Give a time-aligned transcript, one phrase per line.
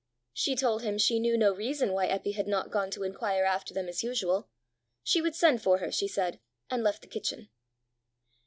[0.33, 3.71] She told him she knew no reason why Eppy had not gone to inquire after
[3.71, 4.49] them as usual:
[5.03, 6.39] she would send for her, she said,
[6.71, 7.49] and left the kitchen.